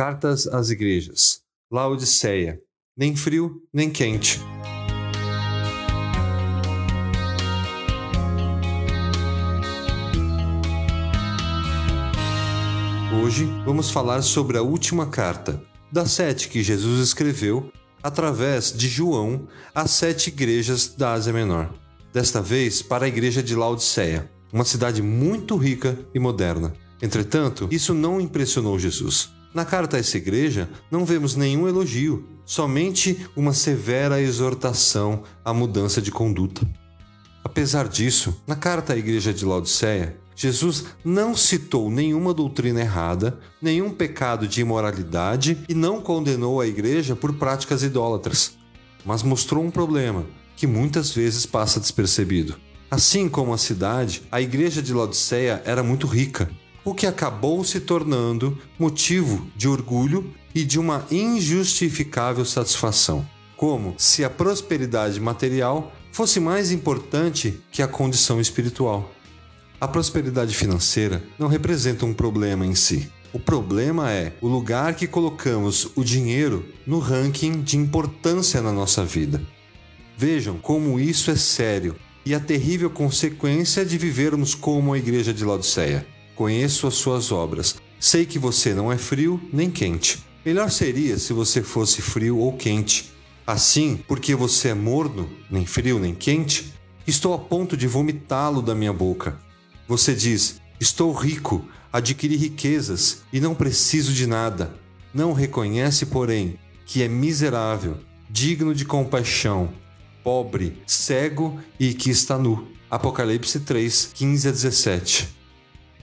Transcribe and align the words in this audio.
Cartas 0.00 0.46
às 0.46 0.70
Igrejas. 0.70 1.42
Laodiceia. 1.70 2.58
Nem 2.96 3.14
frio, 3.14 3.62
nem 3.70 3.90
quente. 3.90 4.40
Hoje 13.22 13.44
vamos 13.66 13.90
falar 13.90 14.22
sobre 14.22 14.56
a 14.56 14.62
última 14.62 15.06
carta, 15.06 15.62
das 15.92 16.12
sete 16.12 16.48
que 16.48 16.62
Jesus 16.62 17.06
escreveu 17.06 17.70
através 18.02 18.72
de 18.72 18.88
João 18.88 19.46
às 19.74 19.90
sete 19.90 20.28
igrejas 20.28 20.94
da 20.94 21.12
Ásia 21.12 21.34
Menor. 21.34 21.74
Desta 22.10 22.40
vez 22.40 22.80
para 22.80 23.04
a 23.04 23.08
igreja 23.08 23.42
de 23.42 23.54
Laodiceia, 23.54 24.30
uma 24.50 24.64
cidade 24.64 25.02
muito 25.02 25.58
rica 25.58 25.98
e 26.14 26.18
moderna. 26.18 26.72
Entretanto, 27.02 27.68
isso 27.70 27.92
não 27.92 28.18
impressionou 28.18 28.78
Jesus. 28.78 29.38
Na 29.52 29.64
carta 29.64 29.96
a 29.96 30.00
essa 30.00 30.16
igreja, 30.16 30.68
não 30.90 31.04
vemos 31.04 31.34
nenhum 31.34 31.68
elogio, 31.68 32.24
somente 32.46 33.26
uma 33.34 33.52
severa 33.52 34.20
exortação 34.20 35.24
à 35.44 35.52
mudança 35.52 36.00
de 36.00 36.12
conduta. 36.12 36.64
Apesar 37.42 37.88
disso, 37.88 38.40
na 38.46 38.54
carta 38.54 38.92
à 38.92 38.96
igreja 38.96 39.34
de 39.34 39.44
Laodiceia, 39.44 40.16
Jesus 40.36 40.84
não 41.04 41.34
citou 41.34 41.90
nenhuma 41.90 42.32
doutrina 42.32 42.80
errada, 42.80 43.40
nenhum 43.60 43.90
pecado 43.90 44.46
de 44.46 44.60
imoralidade 44.60 45.58
e 45.68 45.74
não 45.74 46.00
condenou 46.00 46.60
a 46.60 46.66
igreja 46.66 47.16
por 47.16 47.34
práticas 47.34 47.82
idólatras, 47.82 48.56
mas 49.04 49.24
mostrou 49.24 49.64
um 49.64 49.70
problema 49.70 50.26
que 50.56 50.66
muitas 50.66 51.10
vezes 51.10 51.44
passa 51.44 51.80
despercebido. 51.80 52.56
Assim 52.88 53.28
como 53.28 53.52
a 53.52 53.58
cidade, 53.58 54.22
a 54.30 54.40
igreja 54.40 54.80
de 54.80 54.94
Laodiceia 54.94 55.60
era 55.64 55.82
muito 55.82 56.06
rica 56.06 56.48
o 56.84 56.94
que 56.94 57.06
acabou 57.06 57.62
se 57.64 57.80
tornando 57.80 58.58
motivo 58.78 59.46
de 59.56 59.68
orgulho 59.68 60.32
e 60.54 60.64
de 60.64 60.78
uma 60.78 61.06
injustificável 61.10 62.44
satisfação, 62.44 63.26
como 63.56 63.94
se 63.98 64.24
a 64.24 64.30
prosperidade 64.30 65.20
material 65.20 65.92
fosse 66.12 66.40
mais 66.40 66.72
importante 66.72 67.60
que 67.70 67.82
a 67.82 67.88
condição 67.88 68.40
espiritual. 68.40 69.10
A 69.80 69.88
prosperidade 69.88 70.54
financeira 70.54 71.22
não 71.38 71.48
representa 71.48 72.04
um 72.04 72.12
problema 72.12 72.66
em 72.66 72.74
si. 72.74 73.10
O 73.32 73.38
problema 73.38 74.10
é 74.10 74.32
o 74.40 74.48
lugar 74.48 74.94
que 74.94 75.06
colocamos 75.06 75.88
o 75.94 76.02
dinheiro 76.02 76.66
no 76.86 76.98
ranking 76.98 77.62
de 77.62 77.76
importância 77.76 78.60
na 78.60 78.72
nossa 78.72 79.04
vida. 79.04 79.40
Vejam 80.16 80.58
como 80.58 80.98
isso 80.98 81.30
é 81.30 81.36
sério 81.36 81.94
e 82.26 82.34
a 82.34 82.40
terrível 82.40 82.90
consequência 82.90 83.84
de 83.84 83.96
vivermos 83.96 84.54
como 84.54 84.92
a 84.92 84.98
igreja 84.98 85.32
de 85.32 85.44
Laodiceia. 85.44 86.06
Conheço 86.40 86.86
as 86.86 86.94
suas 86.94 87.30
obras. 87.30 87.76
Sei 87.98 88.24
que 88.24 88.38
você 88.38 88.72
não 88.72 88.90
é 88.90 88.96
frio 88.96 89.38
nem 89.52 89.70
quente. 89.70 90.24
Melhor 90.42 90.70
seria 90.70 91.18
se 91.18 91.34
você 91.34 91.62
fosse 91.62 92.00
frio 92.00 92.38
ou 92.38 92.54
quente. 92.54 93.12
Assim, 93.46 94.02
porque 94.08 94.34
você 94.34 94.68
é 94.68 94.74
morno, 94.74 95.28
nem 95.50 95.66
frio 95.66 95.98
nem 95.98 96.14
quente, 96.14 96.72
estou 97.06 97.34
a 97.34 97.38
ponto 97.38 97.76
de 97.76 97.86
vomitá-lo 97.86 98.62
da 98.62 98.74
minha 98.74 98.90
boca. 98.90 99.38
Você 99.86 100.14
diz: 100.14 100.62
Estou 100.80 101.12
rico, 101.12 101.62
adquiri 101.92 102.36
riquezas 102.36 103.20
e 103.30 103.38
não 103.38 103.54
preciso 103.54 104.14
de 104.14 104.26
nada. 104.26 104.74
Não 105.12 105.34
reconhece, 105.34 106.06
porém, 106.06 106.58
que 106.86 107.02
é 107.02 107.08
miserável, 107.08 107.98
digno 108.30 108.74
de 108.74 108.86
compaixão, 108.86 109.68
pobre, 110.24 110.78
cego 110.86 111.60
e 111.78 111.92
que 111.92 112.08
está 112.08 112.38
nu. 112.38 112.66
Apocalipse 112.90 113.60
3, 113.60 114.12
15 114.14 114.48
a 114.48 114.50
17. 114.52 115.39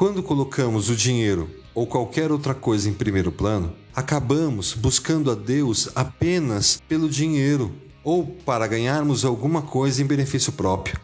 Quando 0.00 0.22
colocamos 0.22 0.88
o 0.88 0.96
dinheiro 0.96 1.50
ou 1.74 1.86
qualquer 1.86 2.32
outra 2.32 2.54
coisa 2.54 2.88
em 2.88 2.94
primeiro 2.94 3.30
plano, 3.30 3.76
acabamos 3.94 4.72
buscando 4.72 5.30
a 5.30 5.34
Deus 5.34 5.90
apenas 5.94 6.80
pelo 6.88 7.06
dinheiro 7.06 7.70
ou 8.02 8.24
para 8.24 8.66
ganharmos 8.66 9.26
alguma 9.26 9.60
coisa 9.60 10.00
em 10.00 10.06
benefício 10.06 10.54
próprio. 10.54 10.98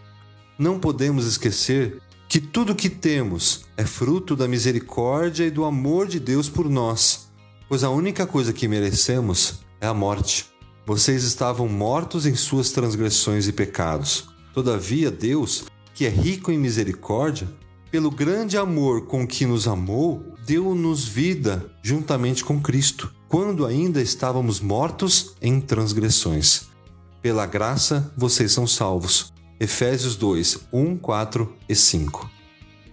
Não 0.58 0.80
podemos 0.80 1.26
esquecer 1.26 2.00
que 2.26 2.40
tudo 2.40 2.74
que 2.74 2.88
temos 2.88 3.66
é 3.76 3.84
fruto 3.84 4.34
da 4.34 4.48
misericórdia 4.48 5.44
e 5.44 5.50
do 5.50 5.66
amor 5.66 6.06
de 6.06 6.18
Deus 6.18 6.48
por 6.48 6.66
nós, 6.66 7.28
pois 7.68 7.84
a 7.84 7.90
única 7.90 8.26
coisa 8.26 8.50
que 8.50 8.66
merecemos 8.66 9.60
é 9.78 9.86
a 9.86 9.92
morte. 9.92 10.46
Vocês 10.86 11.22
estavam 11.22 11.68
mortos 11.68 12.24
em 12.24 12.34
suas 12.34 12.70
transgressões 12.70 13.46
e 13.46 13.52
pecados. 13.52 14.30
Todavia, 14.54 15.10
Deus, 15.10 15.66
que 15.94 16.06
é 16.06 16.08
rico 16.08 16.50
em 16.50 16.56
misericórdia, 16.56 17.46
pelo 17.90 18.10
grande 18.10 18.56
amor 18.56 19.06
com 19.06 19.26
que 19.26 19.46
nos 19.46 19.68
amou, 19.68 20.34
deu-nos 20.44 21.06
vida 21.06 21.70
juntamente 21.82 22.44
com 22.44 22.60
Cristo, 22.60 23.12
quando 23.28 23.64
ainda 23.64 24.02
estávamos 24.02 24.60
mortos 24.60 25.34
em 25.40 25.60
transgressões. 25.60 26.68
Pela 27.22 27.46
graça 27.46 28.12
vocês 28.16 28.52
são 28.52 28.66
salvos. 28.66 29.32
Efésios 29.58 30.16
2, 30.16 30.68
1, 30.72 30.96
4 30.98 31.52
e 31.68 31.74
5. 31.74 32.30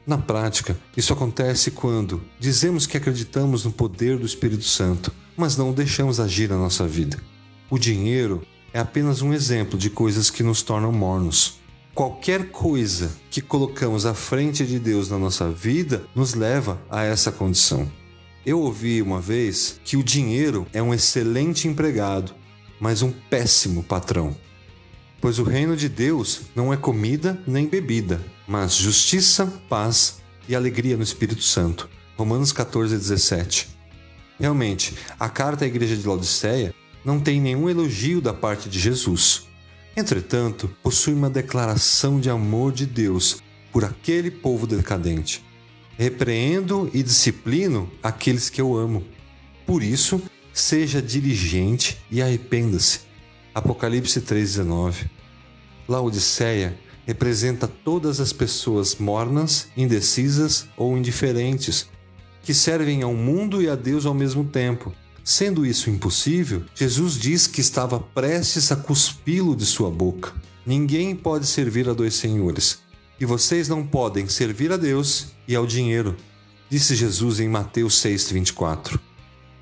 Na 0.06 0.18
prática, 0.18 0.78
isso 0.96 1.14
acontece 1.14 1.72
quando 1.72 2.22
dizemos 2.40 2.86
que 2.86 2.98
acreditamos 2.98 3.66
no 3.66 3.72
poder 3.72 4.18
do 4.18 4.26
Espírito 4.26 4.64
Santo, 4.64 5.12
mas 5.36 5.58
não 5.58 5.72
o 5.72 5.74
deixamos 5.74 6.20
agir 6.20 6.50
na 6.50 6.58
nossa 6.58 6.88
vida. 6.88 7.18
O 7.70 7.78
dinheiro 7.78 8.42
é 8.74 8.80
apenas 8.80 9.22
um 9.22 9.34
exemplo 9.34 9.78
de 9.78 9.90
coisas 9.90 10.30
que 10.30 10.44
nos 10.44 10.62
tornam 10.62 10.92
mornos. 10.92 11.60
Qualquer 11.94 12.50
coisa 12.50 13.12
que 13.30 13.40
colocamos 13.40 14.08
à 14.08 14.16
frente 14.16 14.66
de 14.66 14.80
Deus 14.80 15.10
na 15.10 15.20
nossa 15.20 15.52
vida 15.52 16.04
nos 16.16 16.34
leva 16.34 16.82
a 16.90 17.04
essa 17.04 17.32
condição. 17.32 17.88
Eu 18.44 18.62
ouvi 18.62 19.00
uma 19.00 19.22
vez 19.22 19.80
que 19.86 19.96
o 19.96 20.04
dinheiro 20.04 20.66
é 20.74 20.82
um 20.82 20.92
excelente 20.92 21.68
empregado, 21.68 22.34
mas 22.80 23.04
um 23.04 23.12
péssimo 23.12 23.84
patrão. 23.84 24.36
Pois 25.22 25.38
o 25.38 25.44
reino 25.44 25.78
de 25.78 25.88
Deus 25.88 26.42
não 26.56 26.74
é 26.74 26.78
comida 26.78 27.40
nem 27.46 27.68
bebida, 27.68 28.20
mas 28.48 28.74
justiça, 28.74 29.46
paz 29.70 30.18
e 30.50 30.56
alegria 30.56 30.98
no 30.98 31.04
Espírito 31.04 31.44
Santo. 31.44 31.88
Romanos 32.18 32.52
14, 32.52 32.98
17. 32.98 33.70
Realmente, 34.40 34.96
a 35.20 35.30
carta 35.30 35.64
à 35.64 35.68
igreja 35.68 35.96
de 35.96 36.08
Laodiceia 36.08 36.74
não 37.06 37.20
tem 37.20 37.40
nenhum 37.40 37.70
elogio 37.70 38.20
da 38.20 38.34
parte 38.34 38.68
de 38.68 38.80
Jesus. 38.80 39.48
Entretanto, 39.96 40.68
possui 40.82 41.14
uma 41.14 41.30
declaração 41.30 42.20
de 42.20 42.28
amor 42.28 42.72
de 42.72 42.86
Deus 42.86 43.44
por 43.72 43.86
aquele 43.86 44.32
povo 44.32 44.66
decadente. 44.66 45.44
Repreendo 45.98 46.90
e 46.92 47.04
disciplino 47.04 47.92
aqueles 48.02 48.50
que 48.50 48.60
eu 48.60 48.76
amo. 48.76 49.04
Por 49.68 49.84
isso, 49.84 50.20
seja 50.52 51.00
diligente 51.00 52.00
e 52.10 52.24
arrependa-se. 52.24 53.02
Apocalipse 53.54 54.20
3,19. 54.20 55.08
Laodiceia 55.88 56.76
representa 57.06 57.68
todas 57.68 58.20
as 58.20 58.34
pessoas 58.34 58.96
mornas, 58.96 59.68
indecisas 59.78 60.68
ou 60.76 60.98
indiferentes, 60.98 61.88
que 62.42 62.54
servem 62.54 63.04
ao 63.04 63.14
mundo 63.14 63.62
e 63.62 63.70
a 63.70 63.76
Deus 63.76 64.08
ao 64.08 64.14
mesmo 64.16 64.44
tempo 64.44 64.92
Sendo 65.24 65.66
isso 65.66 65.90
impossível, 65.90 66.64
Jesus 66.76 67.14
diz 67.14 67.48
que 67.48 67.62
estava 67.62 67.98
prestes 67.98 68.72
a 68.74 68.76
cuspi-lo 68.76 69.56
de 69.56 69.66
sua 69.66 69.90
boca. 69.90 70.34
Ninguém 70.66 71.16
pode 71.16 71.48
servir 71.48 71.88
a 71.88 71.94
dois 71.94 72.16
senhores, 72.16 72.80
e 73.20 73.26
vocês 73.26 73.70
não 73.70 73.88
podem 73.88 74.28
servir 74.28 74.72
a 74.74 74.78
Deus 74.78 75.28
e 75.48 75.56
ao 75.56 75.66
dinheiro, 75.66 76.18
disse 76.70 76.94
Jesus 76.94 77.40
em 77.40 77.48
Mateus 77.48 77.96
6,24. 78.02 79.00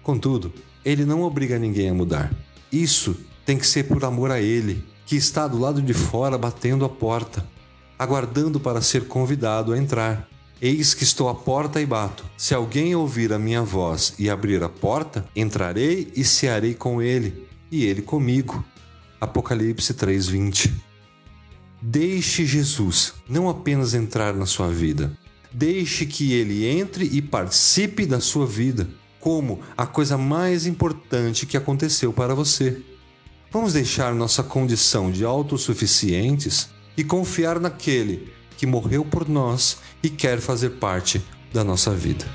Contudo, 0.02 0.52
ele 0.84 1.06
não 1.06 1.22
obriga 1.22 1.60
ninguém 1.60 1.90
a 1.90 1.94
mudar. 1.94 2.34
Isso 2.72 3.16
tem 3.46 3.56
que 3.56 3.68
ser 3.68 3.84
por 3.84 4.04
amor 4.04 4.32
a 4.32 4.42
ele, 4.42 4.84
que 5.06 5.16
está 5.16 5.48
do 5.48 5.60
lado 5.60 5.80
de 5.80 5.94
fora 5.94 6.40
batendo 6.40 6.86
a 6.86 6.90
porta, 6.90 7.46
aguardando 8.00 8.60
para 8.60 8.82
ser 8.82 9.08
convidado 9.08 9.74
a 9.74 9.78
entrar. 9.78 10.28
Eis 10.62 10.94
que 10.94 11.04
estou 11.04 11.28
à 11.28 11.34
porta 11.34 11.82
e 11.82 11.88
bato. 11.88 12.24
Se 12.38 12.54
alguém 12.54 12.94
ouvir 12.96 13.34
a 13.34 13.40
minha 13.40 13.64
voz 13.64 14.14
e 14.20 14.30
abrir 14.30 14.62
a 14.62 14.70
porta, 14.70 15.28
entrarei 15.36 16.12
e 16.16 16.24
cearei 16.24 16.76
com 16.76 17.02
ele, 17.02 17.48
e 17.72 17.84
ele 17.84 18.04
comigo. 18.04 18.64
Apocalipse 19.20 19.92
3:20. 19.96 20.72
Deixe 21.82 22.46
Jesus 22.46 23.16
não 23.28 23.50
apenas 23.50 23.96
entrar 23.96 24.36
na 24.36 24.46
sua 24.46 24.70
vida, 24.70 25.18
deixe 25.52 26.06
que 26.06 26.34
ele 26.34 26.68
entre 26.68 27.06
e 27.06 27.24
participe 27.24 28.06
da 28.06 28.20
sua 28.20 28.46
vida, 28.46 28.88
como 29.20 29.62
a 29.76 29.88
coisa 29.88 30.16
mais 30.16 30.68
importante 30.68 31.48
que 31.48 31.58
aconteceu 31.58 32.14
para 32.14 32.36
você. 32.36 32.80
Vamos 33.52 33.74
deixar 33.74 34.14
nossa 34.14 34.44
condição 34.44 35.12
de 35.12 35.26
autossuficientes 35.26 36.70
e 36.96 37.04
confiar 37.04 37.60
naquele 37.60 38.32
que 38.62 38.68
morreu 38.68 39.04
por 39.04 39.28
nós 39.28 39.80
e 40.04 40.08
quer 40.08 40.40
fazer 40.40 40.70
parte 40.78 41.20
da 41.52 41.64
nossa 41.64 41.90
vida. 41.90 42.28